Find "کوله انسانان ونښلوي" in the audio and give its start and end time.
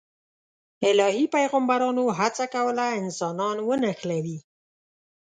2.53-4.37